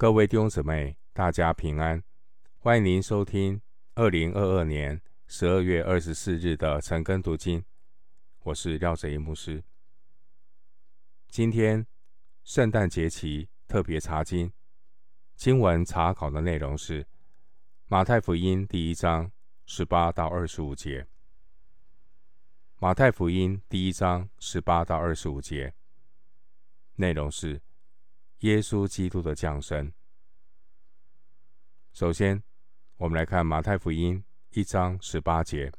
[0.00, 2.00] 各位弟兄姊妹，大家平安！
[2.58, 3.60] 欢迎您收听
[3.96, 7.64] 二零二二年十二月二十四日的晨更读经。
[8.44, 9.64] 我是廖哲一牧师。
[11.26, 11.84] 今天
[12.44, 14.52] 圣诞节期特别查经，
[15.34, 17.04] 经文查考的内容是
[17.88, 19.32] 马太福音第一章
[19.66, 21.08] 十八到二十五节。
[22.78, 25.74] 马太福音第一章十八到二十五节，
[26.94, 27.60] 内容是。
[28.40, 29.92] 耶稣基督的降生。
[31.92, 32.40] 首先，
[32.96, 35.72] 我们来看马太福音一章十八节。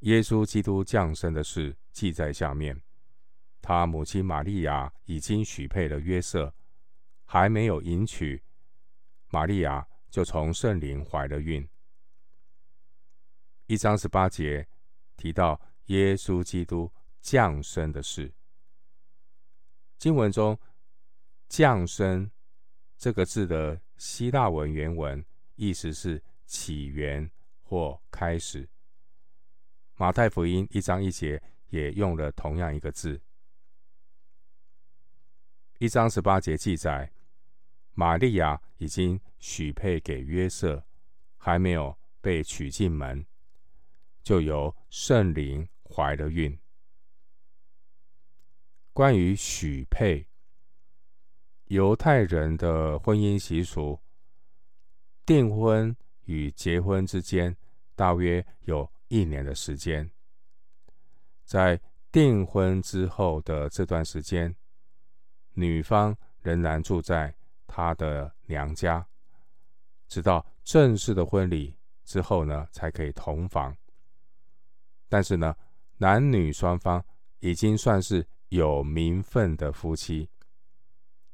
[0.00, 2.80] 耶稣基督降生的事记在下面。
[3.60, 6.54] 他母亲玛利亚已经许配了约瑟，
[7.26, 8.42] 还没有迎娶，
[9.28, 11.68] 玛利亚就从圣灵怀了孕。
[13.66, 14.66] 一章十八节
[15.18, 18.32] 提到耶稣基督降生的事。
[20.02, 20.58] 经文中
[21.48, 22.28] “降生”
[22.98, 27.30] 这个字的希腊文原文意思是起源
[27.62, 28.68] 或开始。
[29.94, 33.22] 马太福音一章一节也用了同样一个字。
[35.78, 37.12] 一章十八节记载，
[37.92, 40.84] 玛利亚已经许配给约瑟，
[41.36, 43.24] 还没有被娶进门，
[44.20, 46.58] 就由圣灵怀了孕。
[48.94, 50.28] 关于许配，
[51.68, 53.98] 犹太人的婚姻习俗，
[55.24, 57.56] 订婚与结婚之间
[57.94, 60.10] 大约有一年的时间。
[61.46, 64.54] 在订婚之后的这段时间，
[65.54, 67.34] 女方仍然住在
[67.66, 69.06] 她的娘家，
[70.06, 73.74] 直到正式的婚礼之后呢，才可以同房。
[75.08, 75.56] 但是呢，
[75.96, 77.02] 男女双方
[77.38, 78.28] 已经算是。
[78.52, 80.28] 有名分的夫妻，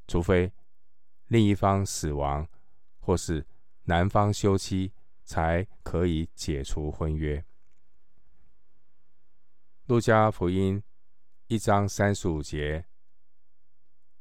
[0.07, 0.53] 除非
[1.27, 2.49] 另一方死亡，
[3.01, 3.45] 或是
[3.87, 4.93] 男方休妻，
[5.25, 7.45] 才可以解除婚约。
[9.87, 10.81] 路加福音
[11.49, 12.87] 一章三十五节，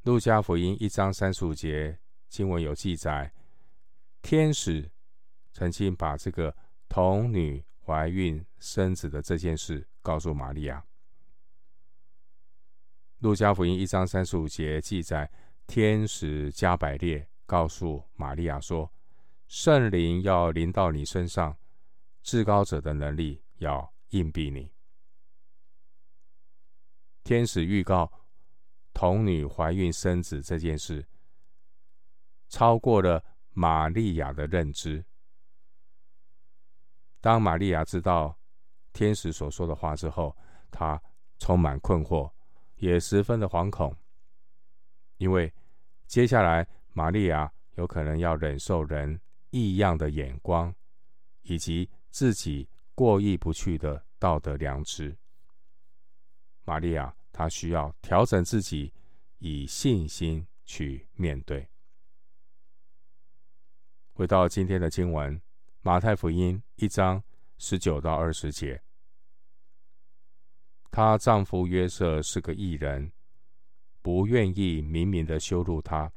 [0.02, 3.32] 路加福音一章三十五节经文有记载，
[4.24, 4.90] 天使
[5.54, 6.58] 曾经把这个
[6.90, 10.84] 童女怀孕生子的这件事告诉玛利亚。
[13.20, 15.28] 路加福音一章三十五节记载，
[15.66, 18.94] 天使加百列告诉玛利亚说
[19.50, 21.58] ：“圣灵要临到你身上，
[22.22, 24.72] 至高者的能力要荫庇你。”
[27.26, 28.12] 天使预告
[28.94, 31.04] 童女怀孕生子这件事，
[32.50, 35.04] 超过了玛利亚的认知。
[37.20, 38.38] 当玛利亚知道
[38.94, 40.38] 天使所说的话之后，
[40.70, 41.02] 她
[41.40, 42.32] 充满困惑。
[42.78, 43.96] 也十分的惶恐，
[45.18, 45.54] 因为
[46.06, 50.74] 接下来玛利亚有可能要忍受人异样的眼光，
[51.42, 55.18] 以及自己过意不去的道德良知。
[56.64, 58.94] 玛利亚她需要调整自己，
[59.40, 61.68] 以信心去面对。
[64.14, 65.40] 回到今天的经文，
[65.82, 67.24] 马太福音一章
[67.58, 68.82] 十九到二十节。
[70.92, 73.12] 她丈夫约瑟是个异人，
[74.02, 76.12] 不愿意明明的羞辱她，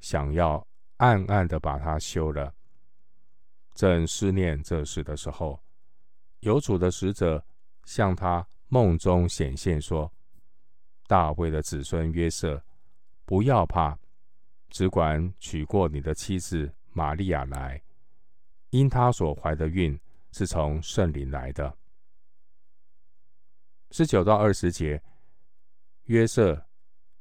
[0.00, 0.66] 想要
[0.96, 2.54] 暗暗的把她休了。
[3.74, 5.62] 正思念这事的时候，
[6.40, 7.44] 有主的使者
[7.84, 10.12] 向他梦中显现，说
[11.08, 12.62] ：“大卫的子孙约瑟，
[13.24, 13.98] 不要怕，
[14.68, 17.82] 只管娶过你的妻子玛利亚来，
[18.70, 19.98] 因她所怀的孕
[20.32, 21.76] 是从圣灵来的。”
[23.92, 25.02] 十九到二十节，
[26.04, 26.66] 约瑟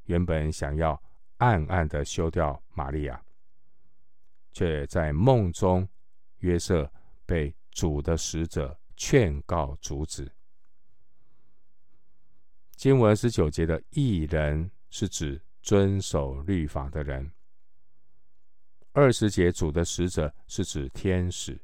[0.03, 0.99] 原本想要
[1.35, 3.21] 暗暗的休掉玛利亚，
[4.53, 5.85] 却在梦中，
[6.37, 6.89] 约瑟
[7.25, 10.31] 被主的使者劝告阻止。
[12.77, 17.29] 经文十九节的义人是指遵守律法的人，
[18.94, 21.59] 二十节主的使者是指天使。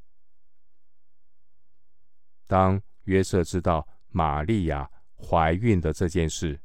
[2.46, 4.92] 当约瑟知道玛利亚。
[5.18, 6.60] 怀孕的这件事，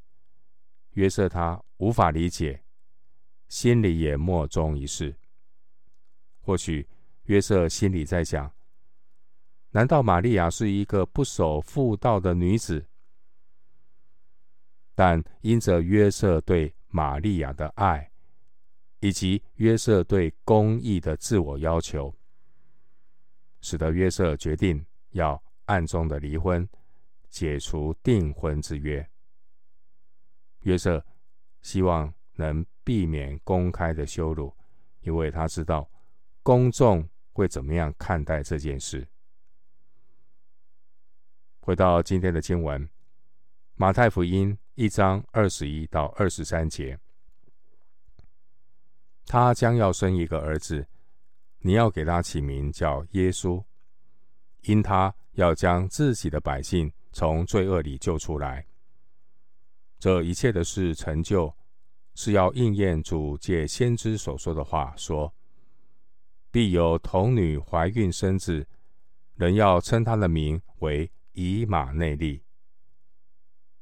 [0.93, 2.63] 约瑟他无法理解，
[3.49, 5.17] 心里也莫衷一是。
[6.41, 6.87] 或许
[7.25, 8.53] 约瑟心里在想：
[9.71, 12.87] 难道玛利亚是一个不守妇道的女子？
[14.95, 18.13] 但因着约瑟对玛利亚的爱，
[19.01, 22.15] 以及约瑟对公义的自我要求，
[23.63, 26.69] 使得约瑟决定要暗中的离婚。
[27.33, 29.05] 解除订婚之约。
[30.61, 31.05] 约瑟
[31.63, 34.55] 希望能避免公开的羞辱，
[35.01, 35.91] 因为他知道
[36.43, 39.09] 公众会怎么样看待这件事。
[41.61, 42.87] 回到今天的经文，
[43.77, 46.99] 马太福音一章二十一到二十三节，
[49.25, 50.87] 他将要生一个儿子，
[51.61, 53.65] 你要给他起名叫耶稣，
[54.63, 58.67] 因他要将自己的百姓从罪恶里救出来。
[59.99, 61.55] 这一切的事成就，
[62.15, 65.33] 是要应验主借先知所说的话，说：
[66.51, 68.67] 必有童女怀孕生子，
[69.35, 71.11] 人要称他的名为。
[71.35, 72.45] 以马内利，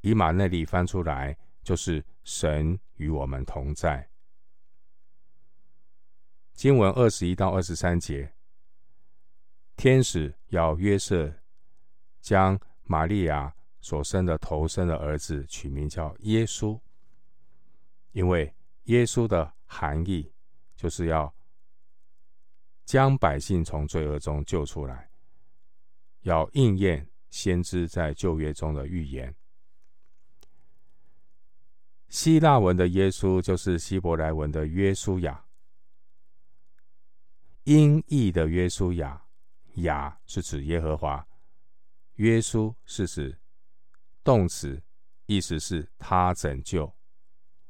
[0.02, 4.08] 以马内利翻出来就是神与我们同在。
[6.52, 8.32] 经文二十一到二十三节，
[9.76, 11.34] 天使要约瑟
[12.20, 12.56] 将
[12.90, 16.76] 玛利亚所生的头生的儿子取名叫耶稣，
[18.10, 18.52] 因为
[18.86, 20.32] 耶稣的含义
[20.74, 21.32] 就是要
[22.84, 25.08] 将百姓从罪恶中救出来，
[26.22, 27.06] 要应验。
[27.30, 29.32] 先知在旧约中的预言，
[32.08, 35.44] 希腊文的耶稣就是希伯来文的约书亚，
[37.62, 39.22] 音译的约书亚，
[39.74, 41.24] 亚是指耶和华，
[42.20, 43.40] 约书是指
[44.22, 44.82] 动词，
[45.24, 46.94] 意思是他拯救，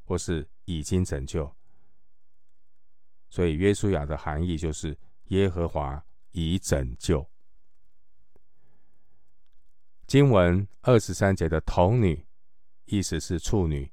[0.03, 1.55] 或是已经拯救，
[3.29, 7.25] 所以约书亚的含义就是耶和华已拯救。
[10.09, 12.27] 经文二十三节的童女，
[12.87, 13.93] 意思是处女，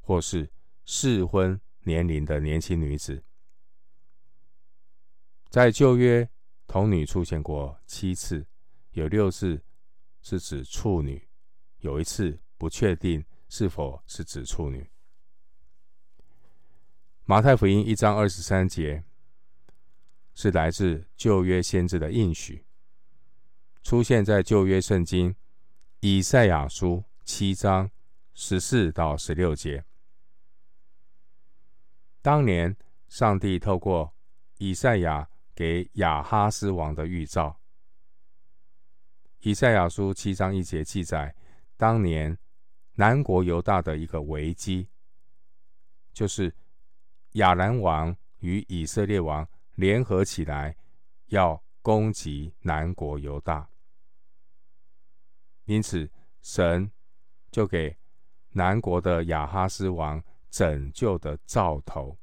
[0.00, 0.50] 或是
[0.84, 3.22] 适婚年龄的年轻女子。
[5.48, 6.28] 在旧约，
[6.66, 8.44] 童女出现过七次，
[8.90, 9.62] 有六次
[10.28, 11.28] 是指处女，
[11.78, 14.90] 有一次不确定是否是指处女。
[17.24, 19.04] 马太福音一章二十三节
[20.34, 22.66] 是来自旧约先知的应许。
[23.84, 25.36] 出现在旧约圣经
[26.00, 27.88] 以赛亚书七章
[28.34, 29.84] 十四到十六节。
[32.20, 32.76] 当年
[33.08, 34.12] 上帝透过
[34.58, 37.60] 以赛亚给亚哈斯王的预兆。
[39.46, 41.32] 以赛亚书七章一节记载，
[41.76, 42.36] 当年
[42.94, 44.88] 南国犹大的一个危机，
[46.12, 46.52] 就是
[47.34, 50.76] 亚兰王与以色列王联合起来
[51.26, 53.70] 要攻击南国犹大。
[55.66, 56.10] 因此，
[56.42, 56.90] 神
[57.52, 57.96] 就给
[58.50, 60.20] 南国的亚哈斯王
[60.50, 62.18] 拯救的兆头。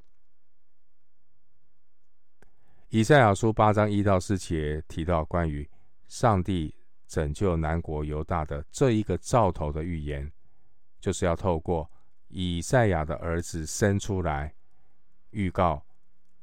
[2.90, 5.66] 以赛亚书八章一到四节提到关于
[6.10, 6.76] 上帝
[7.14, 10.32] 拯救南国犹大的这一个兆头的预言，
[11.00, 11.88] 就是要透过
[12.28, 14.56] 以赛亚的儿子生出来，
[15.30, 15.86] 预告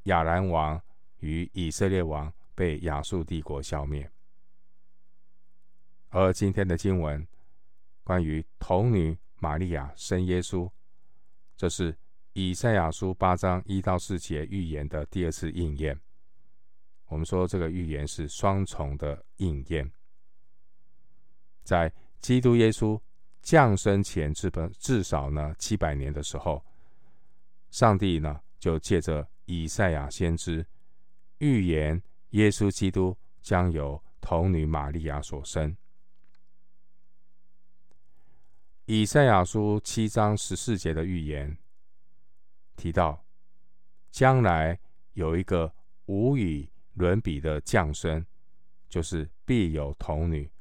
[0.03, 0.81] 亚兰王
[1.19, 4.09] 与以色列王被亚述帝国消灭。
[6.07, 7.27] 而今天的经文，
[8.05, 10.71] 关于童女玛利亚生耶稣，
[11.57, 11.97] 这是
[12.31, 15.99] 以赛亚书八章一到四节预言的第二次应验。
[17.07, 19.91] 我们说这个预言是双重的应验，
[21.63, 22.99] 在基督耶稣
[23.41, 26.63] 降生前至本至少呢七百年的时候，
[27.69, 30.65] 上帝呢就借着以赛亚先知
[31.39, 35.75] 预言耶稣基督将由童女玛利亚所生。
[38.85, 41.57] 以赛亚书七章十四节的预言
[42.75, 43.23] 提到，
[44.11, 44.77] 将来
[45.13, 45.73] 有一个
[46.05, 48.25] 无与伦比的降生，
[48.89, 50.51] 就是必有童女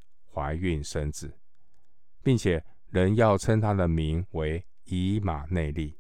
[0.41, 1.39] 怀孕生子，
[2.23, 5.99] 并且人要称他的名为以马内利。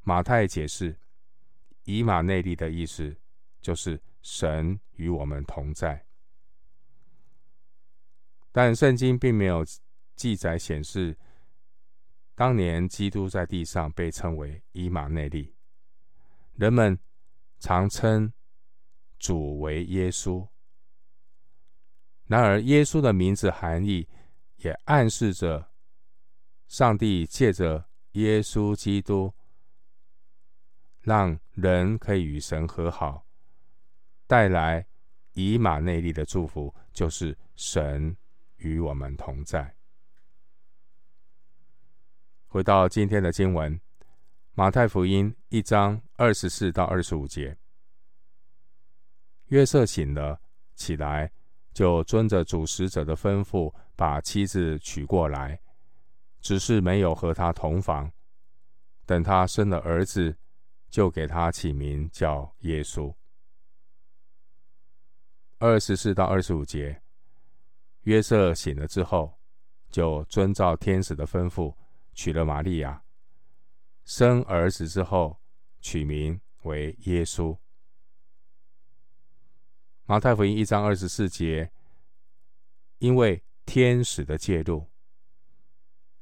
[0.00, 0.98] 马太解释，
[1.84, 3.14] 以马内利的意思
[3.60, 6.06] 就是神与我们同在，
[8.50, 9.62] 但圣经并没有。
[10.16, 11.14] 记载显示，
[12.34, 15.54] 当年基督在地上被称为以马内利，
[16.54, 16.98] 人们
[17.58, 18.32] 常称
[19.18, 20.48] 主为耶稣。
[22.26, 24.08] 然而，耶稣的名字含义
[24.56, 25.70] 也暗示着
[26.66, 29.32] 上帝借着耶稣基督，
[31.02, 33.24] 让人可以与神和好，
[34.26, 34.84] 带来
[35.34, 38.16] 以马内利的祝福，就是神
[38.56, 39.76] 与我们同在。
[42.48, 43.80] 回到今天的经文，
[44.54, 47.56] 马太福音一章二十四到二十五节。
[49.46, 50.40] 约瑟醒了，
[50.74, 51.30] 起来，
[51.76, 55.60] 就遵着主使者的吩咐，把妻子娶过来，
[56.40, 58.10] 只是没有和他同房。
[59.04, 60.34] 等他生了儿子，
[60.88, 63.14] 就给他起名叫耶稣。
[65.58, 67.02] 二十四到二十五节，
[68.04, 69.38] 约瑟醒了之后，
[69.90, 71.74] 就遵照天使的吩咐，
[72.14, 73.02] 娶了玛利亚。
[74.06, 75.38] 生儿子之后，
[75.82, 77.54] 取名为耶稣。
[80.08, 81.70] 马太福音一章二十四节，
[82.98, 84.88] 因为天使的介入，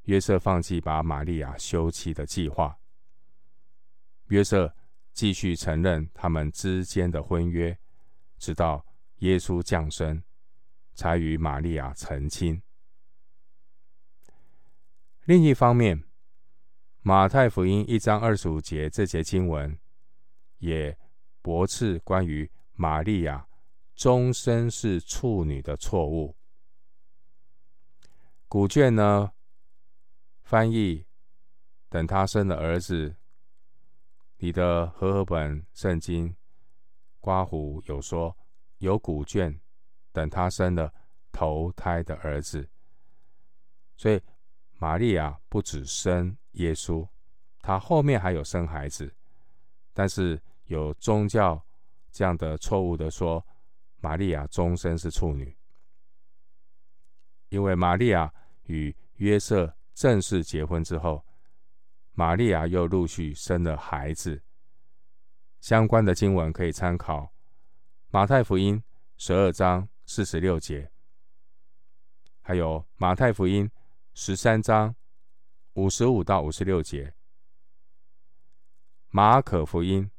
[0.05, 2.79] 约瑟放弃把玛利亚休妻的计划。
[4.29, 4.75] 约瑟
[5.13, 7.79] 继续承认他们之间的婚约，
[8.39, 8.85] 直到。
[9.19, 10.23] 耶稣降生，
[10.93, 12.61] 才与玛利亚成亲。
[15.25, 16.05] 另一方面，
[17.01, 19.79] 马太福音一章二十五节这节经文
[20.59, 20.99] 也
[21.41, 23.47] 驳斥关于玛利亚
[23.95, 26.37] 终身是处女的错误。
[28.49, 29.33] 古卷呢，
[30.43, 31.07] 翻译
[31.89, 33.17] 等他生了儿子，
[34.37, 36.37] 你的和合本圣经
[37.21, 38.37] 刮胡有说。
[38.79, 39.59] 有古卷，
[40.13, 40.93] 等他生了
[41.33, 42.69] 头胎的儿子，
[43.97, 44.21] 所以
[44.77, 47.09] 玛利亚不只生耶稣，
[47.61, 49.15] 她后面还有生孩子。
[49.95, 51.65] 但是有宗教
[52.11, 53.43] 这样的错误的说，
[54.05, 55.57] 玛利亚终身是处女，
[57.49, 58.31] 因为玛利亚
[58.65, 61.25] 与约瑟正式结婚之后，
[62.13, 64.43] 玛利亚又陆续生了孩子。
[65.63, 67.33] 相关的经文可以参考。
[68.11, 68.85] 马太福音
[69.17, 70.93] 十二章四十六节，
[72.43, 73.71] 还有马太福音
[74.13, 74.95] 十三章
[75.73, 77.15] 五十五到五十六节，
[79.09, 80.11] 马可福音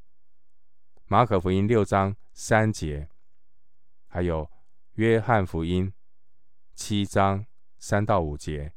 [1.06, 3.08] 马可福音六章三节，
[4.16, 4.50] 还有
[4.94, 5.92] 约翰福音
[6.74, 7.46] 七章
[7.78, 8.72] 三到五节，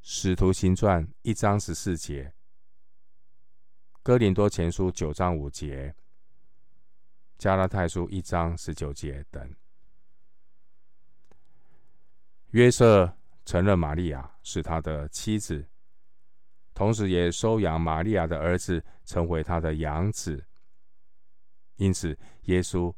[0.00, 2.32] 使徒行传一章十四节，
[4.02, 5.94] 哥林多前书九章五节。
[7.36, 9.54] 加拉太书一章十九节等，
[12.52, 15.68] 约瑟承认玛利亚是他的妻子，
[16.72, 20.42] 同时也收养玛利亚的儿子成为他的养子，
[21.76, 22.94] 因此耶稣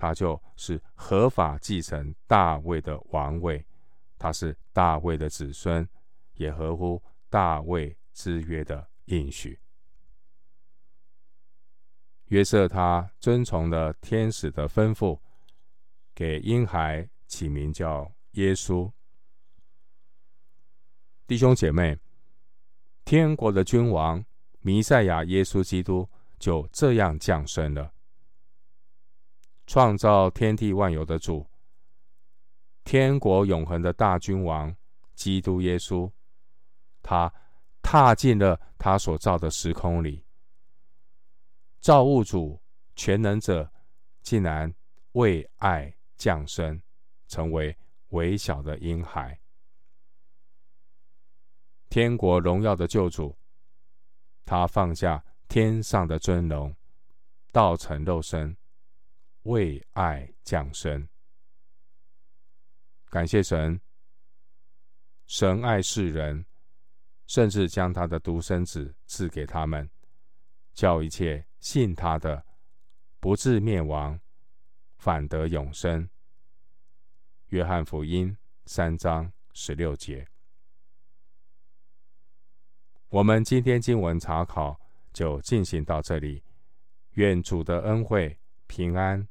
[0.00, 3.62] 他就是合法继承大卫的王位，
[4.18, 5.86] 他是大卫的子孙，
[6.36, 9.60] 也合乎大卫之约的应许。
[12.28, 15.20] 约瑟他遵从了天使的吩咐，
[16.14, 18.90] 给婴孩起名叫耶稣。
[21.26, 21.98] 弟兄姐妹，
[23.04, 24.24] 天国的君王
[24.60, 27.92] 弥赛亚耶稣基督就这样降生了。
[29.70, 31.46] 创造天地万有的主，
[32.82, 34.74] 天国永恒的大君王
[35.14, 36.10] 基督耶稣，
[37.04, 37.32] 他
[37.80, 40.24] 踏进了他所造的时空里。
[41.78, 42.60] 造物主
[42.96, 43.70] 全能者
[44.22, 44.74] 竟然
[45.12, 46.82] 为爱降生，
[47.28, 49.38] 成为微小的婴孩。
[51.88, 53.38] 天国荣耀的救主，
[54.44, 56.74] 他放下天上的尊荣，
[57.52, 58.56] 道成肉身，
[59.42, 61.08] 为爱降生。
[63.08, 63.80] 感谢神，
[65.26, 66.46] 神爱世人，
[67.26, 69.88] 甚至将他的独生子赐给他们，
[70.72, 71.46] 叫一切。
[71.60, 72.46] 信他的，
[73.20, 74.18] 不至灭亡，
[74.96, 76.08] 反得永生。
[77.48, 80.26] 约翰福音三章十六节。
[83.10, 84.80] 我们今天经文查考
[85.12, 86.42] 就进行到这里。
[87.10, 88.39] 愿主的恩惠
[88.70, 89.26] 平安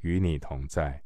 [0.00, 1.05] 与你同在。